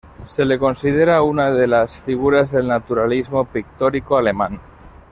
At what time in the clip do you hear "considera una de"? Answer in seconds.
0.57-1.67